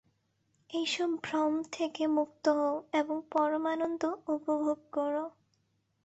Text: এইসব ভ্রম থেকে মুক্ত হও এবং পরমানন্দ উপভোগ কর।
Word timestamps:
এইসব 0.69 1.09
ভ্রম 1.23 1.53
থেকে 1.71 2.03
মুক্ত 2.15 2.45
হও 2.57 2.75
এবং 2.93 3.17
পরমানন্দ 3.31 4.01
উপভোগ 4.27 4.79
কর। 4.91 5.13